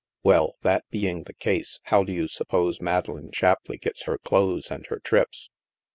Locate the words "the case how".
1.25-2.03